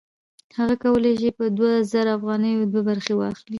هغه 0.57 0.75
کولی 0.83 1.13
شي 1.21 1.29
په 1.37 1.45
دوه 1.57 1.71
زره 1.91 2.11
افغانیو 2.17 2.69
دوه 2.71 2.81
برخې 2.89 3.13
واخلي 3.15 3.49